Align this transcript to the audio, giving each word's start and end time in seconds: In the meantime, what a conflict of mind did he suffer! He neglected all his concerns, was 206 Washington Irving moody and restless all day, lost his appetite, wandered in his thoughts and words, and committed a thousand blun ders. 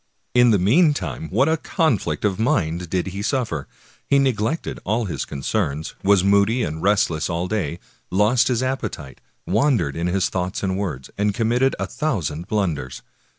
In 0.33 0.49
the 0.49 0.57
meantime, 0.57 1.29
what 1.29 1.47
a 1.47 1.57
conflict 1.57 2.25
of 2.25 2.39
mind 2.39 2.89
did 2.89 3.05
he 3.09 3.21
suffer! 3.21 3.67
He 4.07 4.17
neglected 4.17 4.79
all 4.83 5.05
his 5.05 5.25
concerns, 5.25 5.93
was 6.01 6.21
206 6.21 6.25
Washington 6.25 6.37
Irving 6.39 6.39
moody 6.39 6.63
and 6.79 6.83
restless 6.83 7.29
all 7.29 7.47
day, 7.47 7.79
lost 8.09 8.47
his 8.47 8.63
appetite, 8.63 9.21
wandered 9.45 9.95
in 9.95 10.07
his 10.07 10.29
thoughts 10.29 10.63
and 10.63 10.75
words, 10.75 11.11
and 11.19 11.35
committed 11.35 11.75
a 11.77 11.85
thousand 11.85 12.47
blun 12.47 12.73
ders. 12.77 13.03